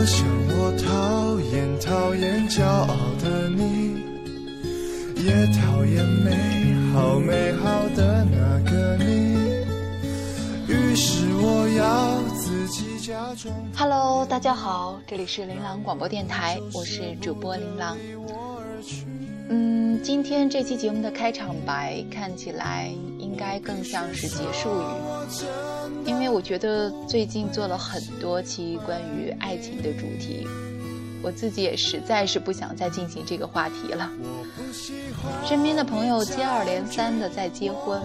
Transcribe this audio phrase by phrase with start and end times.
[0.00, 3.96] 我想我讨厌讨厌骄傲的你，
[5.16, 9.34] 也讨厌美好美好的那个你。
[10.72, 13.52] 于是我要自己假装。
[13.76, 17.98] Hello，大家好，这里是琳琅广播电台，我是主播琳琅。
[19.48, 24.84] 嗯，今天这期节目的开场白看起来应该更像是结束语，
[26.08, 30.46] 因为我觉得最近做了很多期关于爱情的主题，
[31.22, 34.10] 我自己也实在是不想再进行这个话题了。
[35.46, 38.00] 身边的朋友接二连三的在结婚，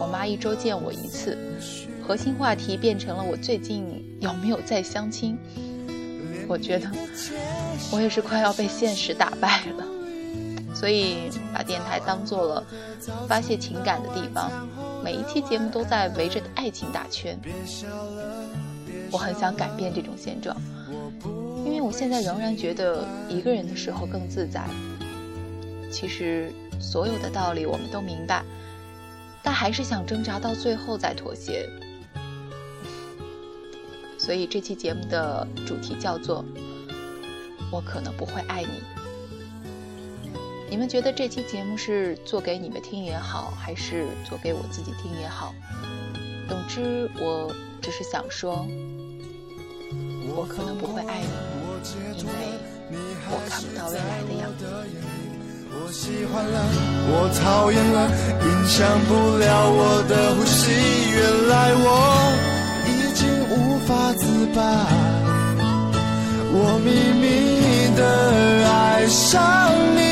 [0.00, 1.36] 我妈一周见我一次，
[2.06, 3.84] 核心话题变成了我最近
[4.20, 5.38] 有没有在相亲。
[6.48, 6.90] 我觉得
[7.92, 9.84] 我也是快要被现实打败了。
[10.74, 12.64] 所以把电台当做了
[13.28, 14.50] 发泄情感的地方，
[15.02, 17.38] 每一期节目都在围着爱情打圈。
[19.10, 20.56] 我很想改变这种现状，
[21.64, 24.64] 因为我现在仍然觉得一个人的时候更自在。
[25.90, 26.50] 其实
[26.80, 28.42] 所有的道理我们都明白，
[29.42, 31.68] 但还是想挣扎到最后再妥协。
[34.16, 36.44] 所以这期节目的主题叫做
[37.70, 38.82] “我可能不会爱你”。
[40.72, 45.54] 你们觉得这期节目是做给你们听也好，还是做给我自己听也好？
[46.48, 48.66] 总之，我只是想说，
[50.34, 51.26] 我可能不会爱你，
[52.18, 52.32] 因为
[53.28, 54.64] 我看不到未来的样子。
[55.74, 56.64] 我喜欢了，
[57.04, 58.08] 我讨厌了，
[58.40, 60.72] 影响不了我的呼吸。
[61.12, 62.32] 原来我
[62.88, 64.24] 已经无法自
[64.54, 64.88] 拔，
[66.50, 68.00] 我秘密的
[68.66, 69.36] 爱上
[69.98, 70.11] 你。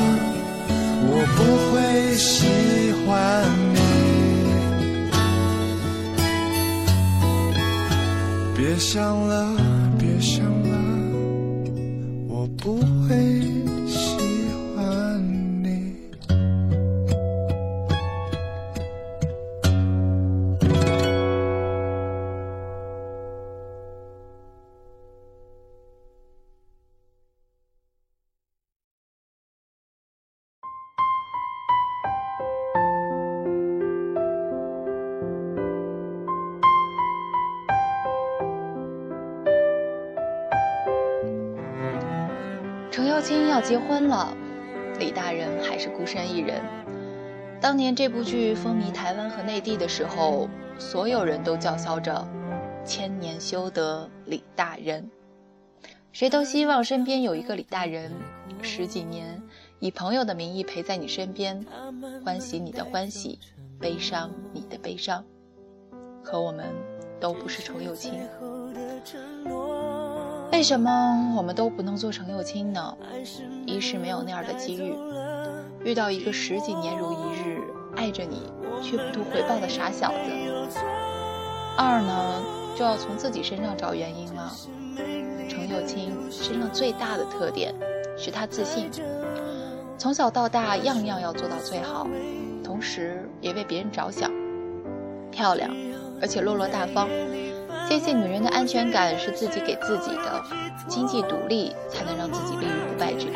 [8.71, 9.60] 别想了，
[43.51, 44.33] 要结婚了，
[44.97, 46.61] 李大人还是孤身一人。
[47.59, 50.47] 当年这部剧风靡台湾和内地的时候，
[50.79, 52.25] 所有人都叫嚣着
[52.85, 55.11] “千年修得李大人”，
[56.13, 58.09] 谁都希望身边有一个李大人，
[58.61, 59.43] 十几年
[59.79, 61.61] 以朋友的名义陪在你身边，
[62.23, 63.37] 欢喜你的欢喜，
[63.81, 65.21] 悲伤你的悲伤。
[66.23, 66.67] 可我们
[67.19, 68.13] 都不是程又青。
[70.51, 72.95] 为什么我们都不能做程又青呢？
[73.65, 74.93] 一是没有那样的机遇，
[75.83, 77.61] 遇到一个十几年如一日
[77.95, 78.51] 爱着你
[78.81, 80.77] 却不图回报的傻小子；
[81.77, 82.43] 二呢，
[82.77, 84.51] 就要从自己身上找原因了。
[85.49, 87.73] 程又青身上最大的特点
[88.17, 88.89] 是他自信，
[89.97, 92.05] 从小到大样样要做到最好，
[92.63, 94.29] 同时也为别人着想，
[95.31, 95.71] 漂亮，
[96.21, 97.07] 而且落落大方。
[97.91, 100.41] 这些女人的安全感是自己给自己的，
[100.87, 103.33] 经济独立才能让自己立于不败之地。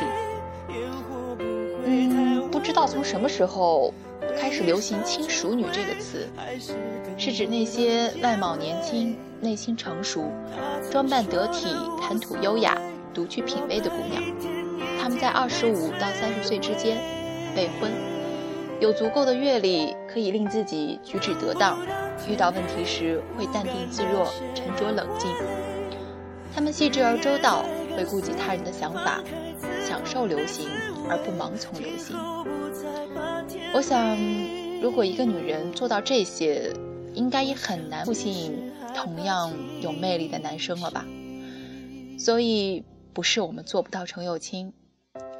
[1.84, 3.94] 嗯，不知道从什么时候
[4.40, 6.25] 开始流行“轻熟女”这个词，
[7.18, 10.31] 是指那些外貌年轻、内心成熟、
[10.90, 12.78] 装扮得体、谈吐优雅、
[13.13, 14.24] 独具品味的姑娘。
[15.01, 16.98] 她们在二十五到三十岁之间
[17.58, 17.92] 未婚，
[18.80, 21.77] 有足够的阅历可以令自己举止得当。
[22.25, 25.29] 遇到问题时会淡定自若、沉着冷静。
[26.56, 27.63] 他们细致而周到，
[27.97, 29.21] 会顾及他人的想法，
[29.85, 30.69] 享受流行
[31.09, 32.15] 而不盲从流行。
[33.73, 34.17] 我想，
[34.81, 36.71] 如果一个女人做到这些，
[37.13, 39.51] 应该也很难不吸引同样
[39.81, 41.06] 有魅力的男生了吧？
[42.17, 44.71] 所以，不是我们做不到程又青，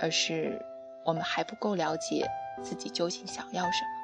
[0.01, 0.62] 而是
[1.06, 2.27] 我们还不够了解
[2.62, 3.95] 自己究竟想要什么。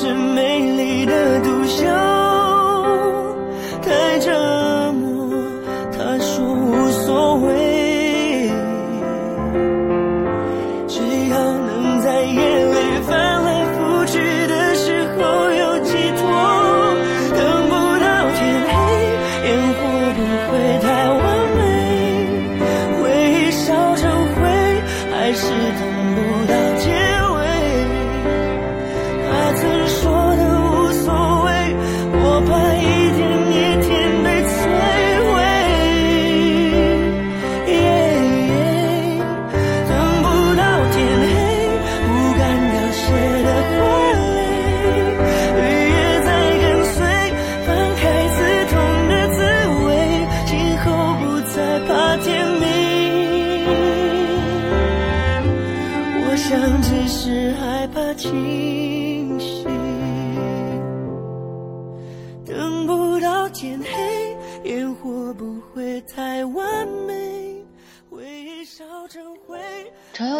[0.00, 2.09] 是美丽的独秀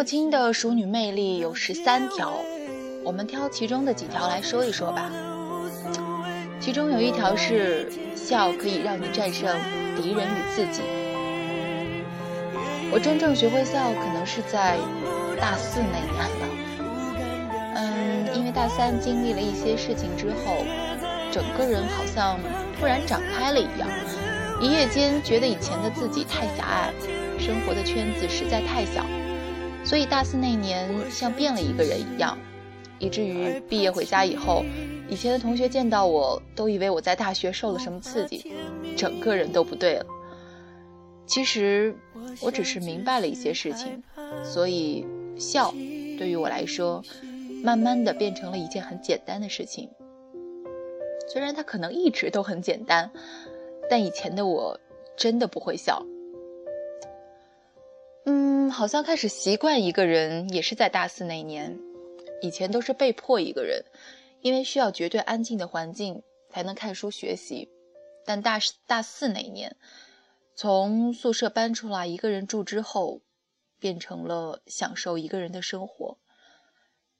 [0.01, 2.33] 父亲的熟女魅力有十三条，
[3.05, 5.11] 我们挑其中的几条来说一说吧。
[6.59, 7.87] 其中有一条是
[8.17, 9.55] 笑可以让你战胜
[9.95, 10.81] 敌人与自己。
[12.91, 14.79] 我真正学会笑，可能是在
[15.39, 16.49] 大四那年了。
[17.75, 20.65] 嗯，因为大三经历了一些事情之后，
[21.31, 22.41] 整个人好像
[22.81, 23.87] 突然长开了一样，
[24.63, 26.91] 一夜间觉得以前的自己太狭隘，
[27.39, 29.05] 生活的圈子实在太小。
[29.91, 32.39] 所以大四那年像变了一个人一样，
[33.01, 34.65] 以至于毕业回家以后，
[35.09, 38.53] 以前的同学见到我都以为我在大学受了什么刺激，
[38.97, 40.07] 整个人都不对了。
[41.27, 41.93] 其实
[42.41, 44.01] 我只是明白了一些事情，
[44.45, 45.05] 所以
[45.37, 45.73] 笑
[46.17, 47.03] 对于我来说，
[47.65, 49.91] 慢慢的变成了一件很简单的事情。
[51.33, 53.11] 虽然它可能一直都很简单，
[53.91, 54.79] 但以前的我
[55.17, 56.07] 真的不会笑。
[58.27, 61.79] 嗯好像开始习惯一个人，也是在大四那年。
[62.43, 63.85] 以前都是被迫一个人，
[64.41, 67.69] 因为需要绝对安静的环境才能看书学习。
[68.25, 69.77] 但大大四那年，
[70.55, 73.23] 从宿舍搬出来一个人住之后，
[73.79, 76.19] 变成了享受一个人的生活。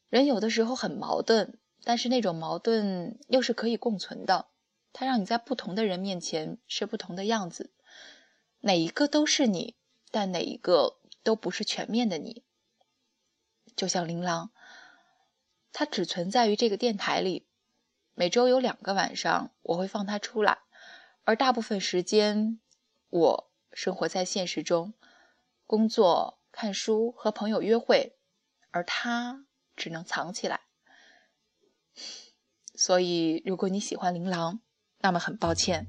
[0.09, 4.47] 人有的时候很矛盾，但是那种矛盾又是可以共存的。
[4.93, 7.73] 它让你在不同的人面前是不同的样子，
[8.61, 9.75] 哪一个都是你，
[10.11, 11.00] 但哪一个？
[11.23, 12.45] 都不是全面的你，
[13.77, 14.51] 就像琳琅，
[15.73, 17.47] 他只存在于这个电台里。
[18.15, 20.59] 每周有两个晚上，我会放他出来，
[21.25, 22.61] 而大部分时间，
[23.09, 24.95] 我生活在现实中，
[25.67, 28.19] 工作、看书、和朋友约会，
[28.71, 29.47] 而他
[29.77, 30.61] 只能藏起来。
[32.75, 34.61] 所以，如果你喜欢琳琅，
[34.99, 35.87] 那么很抱歉，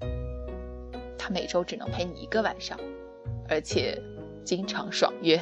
[1.17, 2.79] 他每周只能陪你一个晚上，
[3.49, 4.20] 而且。
[4.43, 5.37] 经常爽约。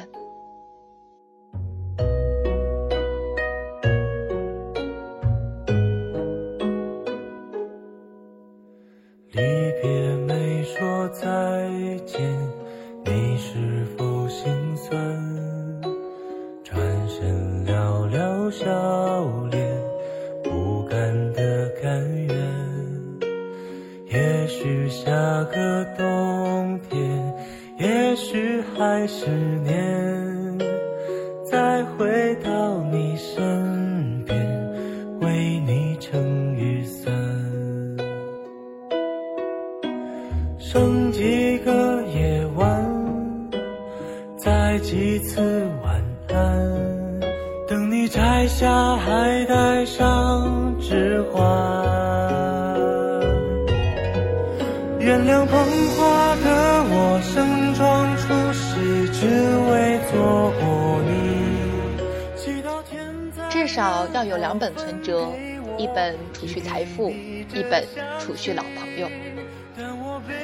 [64.30, 65.28] 有两本存折，
[65.76, 67.84] 一本储蓄财富，一本
[68.20, 69.08] 储蓄老朋友。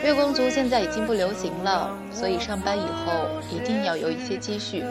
[0.02, 4.82] 月光族现在已经不流行了，所以上班以后一定要有一些积蓄，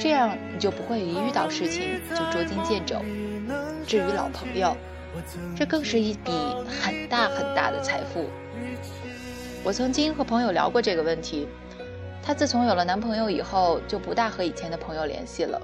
[0.00, 2.96] 这样你就不会一遇到事情就捉襟见肘。
[3.86, 4.76] 至于老朋友，
[5.56, 6.32] 这更是一笔
[6.82, 8.24] 很大很大的财富。
[9.62, 11.46] 我曾经和朋友聊过这个问题，
[12.24, 15.62] 她自从有了男朋友以后，就不大和以前的朋友联系了，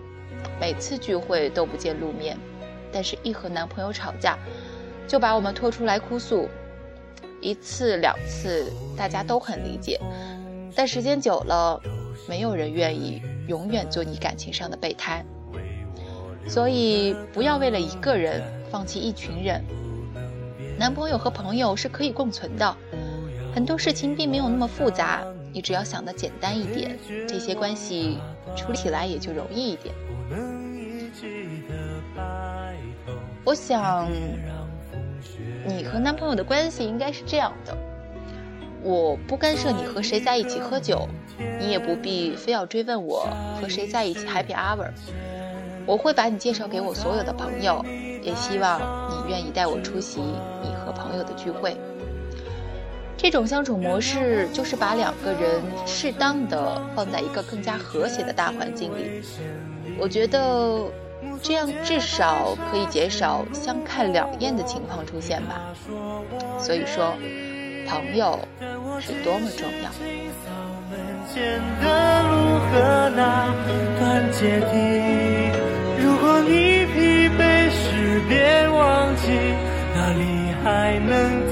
[0.61, 2.37] 每次聚会都不见露面，
[2.93, 4.39] 但是一和男朋友吵架，
[5.09, 6.49] 就把我们拖出来哭诉。
[7.41, 10.01] 一次两次，大家都很理解，
[10.77, 11.81] 但时间久了，
[12.29, 15.25] 没有人愿意永远做你感情上的备胎。
[16.47, 19.65] 所以，不要为了一个人放弃一群人。
[20.79, 22.77] 男朋友和朋友是可以共存的，
[23.55, 28.19] 很多事情并没有那么复杂，你只要想的简单一点，这些关系
[28.57, 29.95] 处理起来也就容易一点。
[33.45, 34.09] 我想。
[35.65, 37.73] 你和男朋友的关系应该是这样的：
[38.83, 41.07] 我不干涉你和谁在一起喝酒，
[41.61, 43.29] 你也不必非要追问我
[43.61, 44.91] 和谁在一起 Happy Hour。
[45.87, 47.85] 我会把你介绍给我所有的朋友，
[48.23, 51.77] 也希望你愿意带我出席你和朋友的聚会。
[53.17, 59.23] 这种相处模式就是把两个人适当的放在一个更加和谐的大环境里。
[59.97, 60.91] 我觉得。
[61.43, 65.61] 这样至少可以减少相看两厌的情况出现吧。
[66.59, 67.15] 所以说，
[67.89, 68.39] 朋友
[69.01, 69.91] 是多么重要。
[75.99, 79.29] 如果你疲惫时，别忘记
[79.95, 81.52] 哪里还能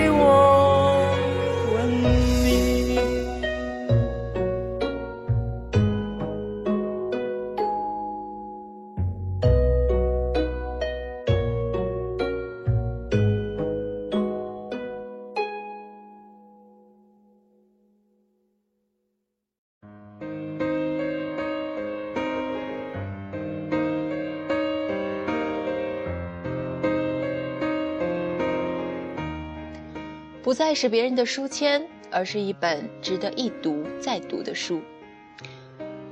[30.71, 34.79] 再是别人的书签，而是一本值得一读再读的书。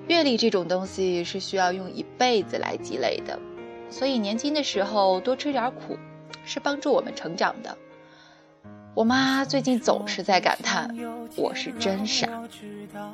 [0.09, 3.39] 阅历这种东西是需要用一辈子来积累的，
[3.89, 5.97] 所以年轻的时候多吃点苦，
[6.43, 7.77] 是帮助我们成长的。
[8.93, 10.93] 我妈最近总是在感叹
[11.37, 12.27] 我是真傻，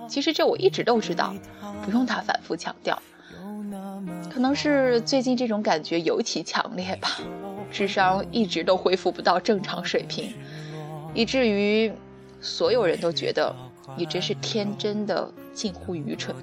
[0.09, 1.35] 其实这我一直都知道，
[1.83, 2.99] 不用她反复强调。
[4.33, 7.19] 可能是最近这种感觉尤其强烈吧，
[7.71, 10.33] 智商一直都恢复不到正常水平。
[11.15, 11.91] 以至于
[12.41, 13.55] 所有人都觉得
[13.97, 16.35] 你真是天真的近乎愚蠢。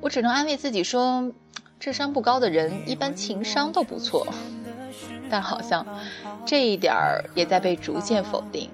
[0.00, 1.30] 我只能安慰自己说，
[1.78, 4.26] 智商不高的人一般情商都不错，
[5.28, 5.84] 但好像
[6.46, 8.70] 这一点儿也在被逐渐否定。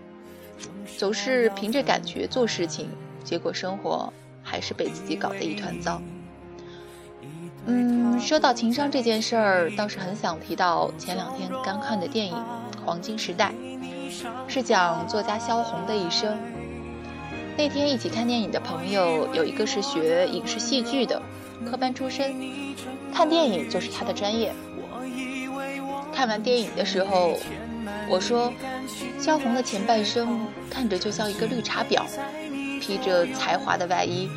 [0.96, 2.88] 总是凭着感觉做事情，
[3.24, 6.00] 结果生活还是被自己搞得一团糟。
[7.66, 12.34] 嗯，说到情商这件事儿，倒是很想提到前两天刚看的电影
[12.84, 13.52] 《黄金时代》。
[14.46, 16.36] 是讲作家萧红的一生。
[17.56, 21.20] 那天一起看电影的朋友有一个是学影视戏剧的，
[21.68, 22.34] 科班出身，
[23.12, 24.52] 看电影就是他的专业。
[26.14, 27.38] 看完电影的时候，
[28.08, 28.52] 我说，
[29.18, 32.02] 萧红的前半生看着就像一个绿茶婊，
[32.80, 34.28] 披着才华的外衣，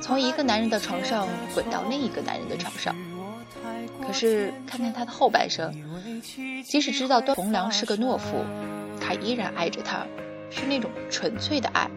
[0.00, 2.94] 从一个男人的床上滚到另一个男人的床上。
[4.04, 5.72] 可是看看他的后半生，
[6.64, 8.44] 即使知道段洪良是个懦夫。
[8.98, 10.06] 他依然爱着她，
[10.50, 11.90] 是那种纯粹的爱，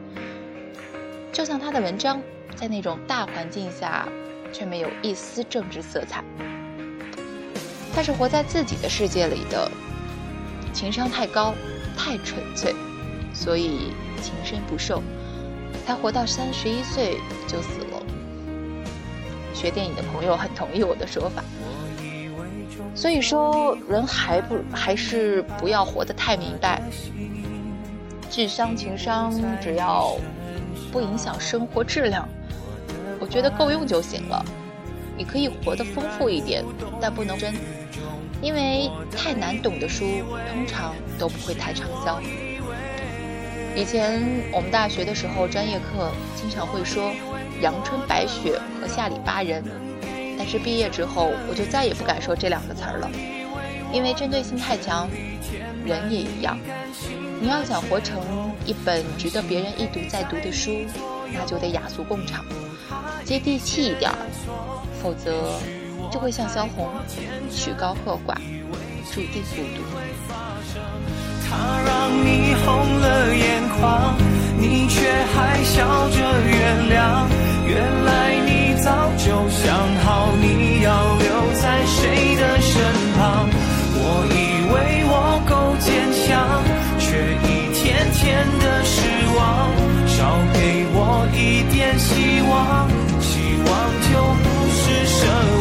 [1.31, 2.22] 就像他的文章，
[2.55, 4.08] 在那种大环境下，
[4.53, 6.24] 却没有一丝政治色彩。
[7.93, 9.70] 他是活在自己的世界里的，
[10.74, 11.53] 情商太高，
[11.98, 12.74] 太纯粹，
[13.34, 13.91] 所以
[14.22, 15.01] 情深不寿，
[15.86, 17.17] 才活到三十一岁
[17.48, 18.01] 就死了。
[19.53, 21.43] 学电影的朋友很同意我的说法。
[22.93, 26.81] 所以说，人还不还是不要活得太明白，
[28.29, 30.17] 智商情商只要
[30.91, 32.27] 不影响生活质量，
[33.19, 34.45] 我觉得够用就行了。
[35.17, 36.63] 你可以活得丰富一点，
[37.00, 37.53] 但不能真。
[38.41, 40.03] 因为太难懂的书
[40.51, 42.19] 通常都不会太畅销。
[43.75, 44.19] 以前
[44.51, 47.11] 我们大学的时候，专业课经常会说
[47.61, 49.63] “阳春白雪”和“下里巴人”，
[50.41, 53.07] 但是毕业之后，我就再也不敢说这两个词儿了，
[53.93, 55.07] 因为针对性太强。
[55.86, 56.57] 人也一样，
[57.39, 58.19] 你要想活成
[58.65, 60.71] 一本值得别人一读再读的书，
[61.31, 62.43] 那就得雅俗共赏，
[63.24, 64.17] 接地气一点儿，
[65.00, 65.60] 否则。
[66.12, 66.89] 就会像萧红，
[67.50, 68.36] 曲高和寡，
[69.13, 69.79] 注定孤独。
[71.48, 72.65] 他让你红
[73.00, 74.17] 了眼眶，
[74.57, 76.17] 你却还笑着
[76.50, 77.29] 原谅。
[77.65, 81.29] 原来你早就想好你要留
[81.61, 82.81] 在谁的身
[83.15, 83.47] 旁。
[83.93, 85.13] 我以为我
[85.47, 86.25] 够坚强，
[86.97, 87.05] 却
[87.45, 87.47] 一
[87.77, 87.79] 天
[88.11, 88.19] 天
[88.59, 88.97] 的失
[89.38, 89.39] 望。
[90.07, 90.17] 少
[90.53, 90.57] 给
[90.93, 90.97] 我
[91.31, 91.38] 一
[91.71, 92.89] 点希望，
[93.21, 93.29] 希
[93.67, 93.69] 望
[94.10, 95.19] 就不是奢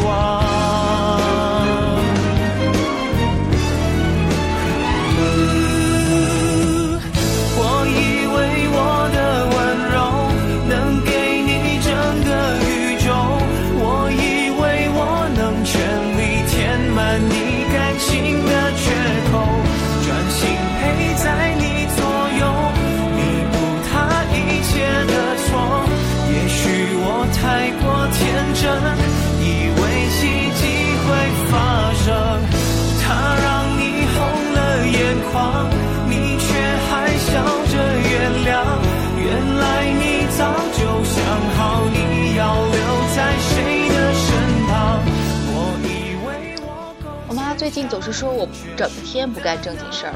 [47.91, 50.13] 总是说我整天不干正经事儿，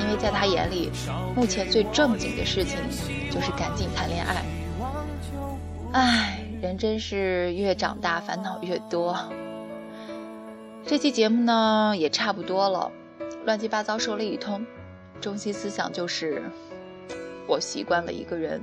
[0.00, 0.92] 因为在他眼里，
[1.34, 2.78] 目前最正经的事情
[3.32, 4.44] 就是赶紧谈恋爱。
[5.92, 9.18] 唉，人真是越长大烦恼越多。
[10.86, 12.92] 这期节目呢也差不多了，
[13.44, 14.64] 乱七八糟说了一通，
[15.20, 16.44] 中心思想就是
[17.48, 18.62] 我习惯了一个人，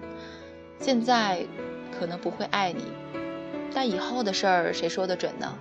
[0.80, 1.45] 现在
[1.99, 2.86] 可能不会爱你，
[3.73, 5.54] 但以后的事儿谁说得准呢？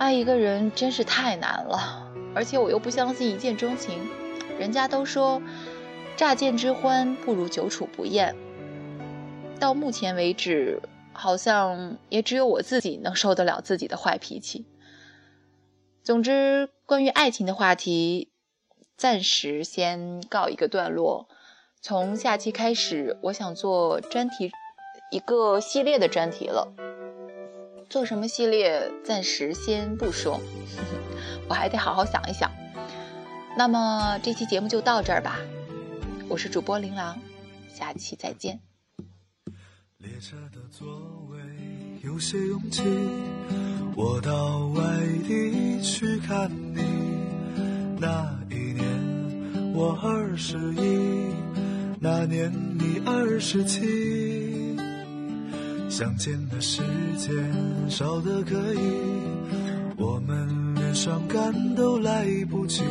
[0.00, 3.98] 爱一个人真是太难了，而且我又不相信一见钟情。
[4.58, 5.42] 人家都说，
[6.16, 8.34] 乍见之欢不如久处不厌。
[9.58, 10.80] 到目前为止，
[11.12, 14.64] 好像也只有我自己能受得了自己的坏脾气。
[16.02, 18.32] 总之，关于爱情的话题，
[18.96, 21.28] 暂时先告一个段落。
[21.82, 24.50] 从下期开始，我想做专题，
[25.10, 26.72] 一个系列的专题了。
[27.90, 30.40] 做什么系列暂时先不说，
[31.48, 32.48] 我还得好好想一想。
[33.58, 35.40] 那么这期节目就到这儿吧，
[36.28, 37.18] 我是主播琳琅，
[37.74, 38.60] 下期再见。
[39.98, 40.86] 列车的座
[41.32, 41.38] 位
[42.04, 42.82] 有些拥挤，
[43.96, 44.82] 我到外
[45.26, 46.80] 地去看你。
[47.98, 51.34] 那一年我二十一，
[51.98, 54.29] 那年你二十七。
[56.00, 56.80] 相见的时
[57.18, 57.30] 间
[57.90, 58.78] 少得可以，
[59.98, 62.82] 我们连伤感都来不及。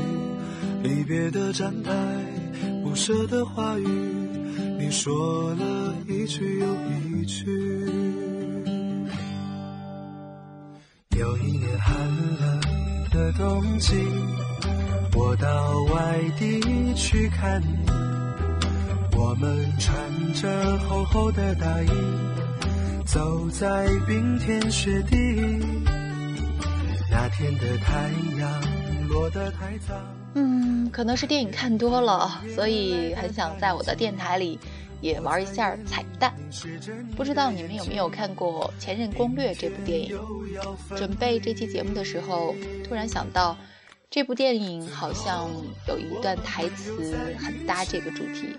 [0.84, 1.92] 离别的站台，
[2.84, 3.88] 不舍的话语，
[4.78, 7.48] 你说了一句又一句。
[11.18, 11.98] 有一年寒
[12.40, 12.62] 冷
[13.10, 13.96] 的冬季，
[15.16, 16.62] 我到外地
[16.94, 17.90] 去看你，
[19.18, 19.98] 我们穿
[20.36, 21.90] 着厚厚的大衣。
[23.12, 25.16] 走在冰天雪地，
[27.10, 28.08] 那天的太
[28.40, 29.96] 阳落得太早。
[30.36, 34.60] 嗯，可能是电影看多了，所以很想在我的电台里
[35.02, 36.32] 也玩一下彩蛋。
[37.18, 40.16] 不知道你们有没有看过《前任攻略》这部电影？
[40.96, 42.54] 准备这期节目的时候，
[42.88, 43.58] 突然想到
[44.12, 45.50] 这部电影好像
[45.88, 48.56] 有一段台词很搭这个主题，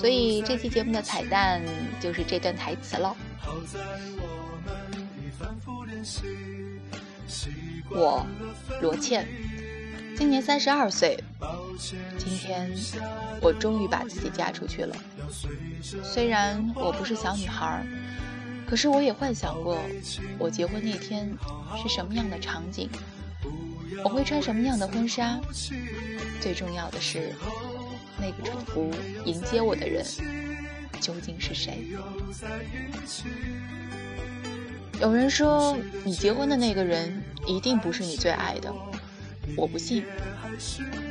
[0.00, 1.60] 所以这期节目的彩蛋
[2.00, 3.14] 就是这段台词了。
[7.90, 8.26] 我
[8.80, 9.28] 罗茜，
[10.16, 11.22] 今年三十二岁，
[12.16, 12.72] 今天
[13.42, 14.96] 我终于把自己嫁出去了。
[16.02, 17.84] 虽然我不是小女孩，
[18.66, 19.78] 可是我也幻想过
[20.38, 21.30] 我结婚那天
[21.82, 22.88] 是什么样的场景，
[24.02, 25.38] 我会穿什么样的婚纱。
[26.40, 27.34] 最重要的是，
[28.20, 28.90] 那个祝福
[29.24, 30.04] 迎接我的人
[31.00, 31.86] 究竟是谁？
[35.00, 38.70] 有人说，你结婚的那个人一定不是你最爱的。
[39.56, 40.04] 我不信，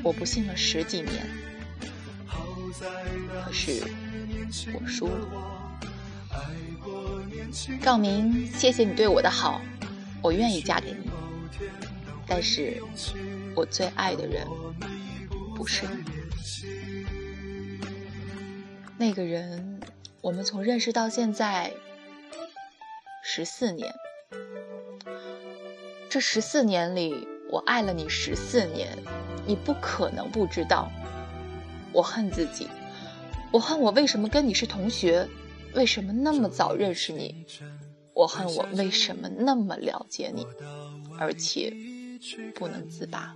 [0.04, 1.28] 我不信了十几年，
[3.44, 3.84] 可是
[4.74, 5.28] 我输了。
[7.82, 9.60] 赵明，谢谢你对我的好，
[10.22, 11.10] 我愿意嫁给你。
[12.28, 12.82] 但是，
[13.56, 14.46] 我最爱的人
[15.56, 16.04] 不是你。
[19.00, 19.80] 那个人，
[20.20, 21.72] 我们从认识到现在
[23.24, 23.94] 十四年，
[26.10, 27.26] 这十四年里。
[27.50, 28.96] 我爱了你十四年，
[29.48, 30.92] 你不可能不知道。
[31.92, 32.68] 我恨自己，
[33.52, 35.28] 我恨我为什么跟你是同学，
[35.74, 37.44] 为什么那么早认识你，
[38.14, 40.46] 我恨我为什么那么了解你，
[41.18, 41.74] 而且
[42.54, 43.36] 不能自拔。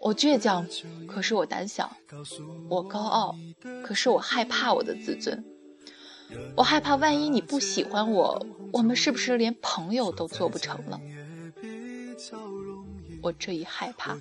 [0.00, 0.66] 我倔强，
[1.06, 1.90] 可是我胆小；
[2.68, 3.36] 我高傲，
[3.84, 5.44] 可是我害怕我的自尊。
[6.56, 11.00] 我害怕万一你不喜欢我，我们是不是连朋友都做不成了？
[13.22, 14.16] 我这一害怕，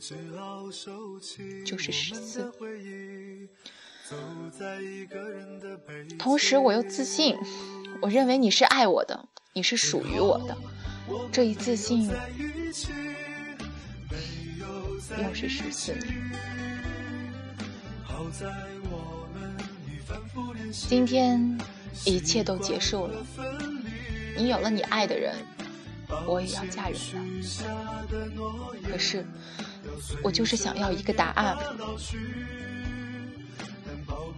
[1.65, 2.51] 就是十四。
[6.17, 7.37] 同时，我又自信，
[8.01, 10.57] 我认为你是爱我的，你是属于我的。
[11.31, 12.09] 这一自信，
[15.15, 16.31] 又是十四年。
[20.71, 21.57] 今天，
[22.05, 23.25] 一切都结束了，
[24.35, 25.35] 你有了你爱的人。
[26.25, 27.19] 我也要嫁人了，
[28.89, 29.25] 可是
[30.23, 31.57] 我就是想要一个答案，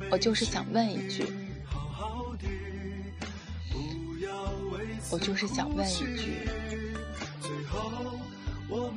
[0.09, 1.23] 我就是想问一句，
[5.11, 6.49] 我就是想问一句，
[8.69, 8.93] 我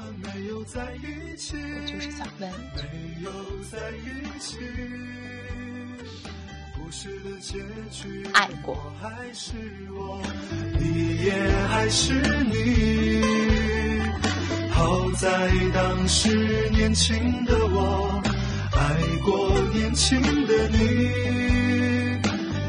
[1.86, 2.50] 就是想问
[4.04, 4.04] 一
[4.38, 4.58] 起，
[6.76, 7.58] 故事的结
[7.90, 8.76] 局，爱过。
[10.78, 11.32] 你也
[11.68, 12.12] 还是
[12.44, 13.22] 你，
[14.70, 18.22] 好在当时年轻的我
[18.76, 20.78] 爱过年轻的你。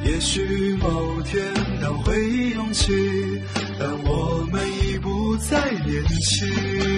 [0.05, 2.93] 也许某天当回忆涌起，
[3.79, 6.92] 但我们已不再年轻。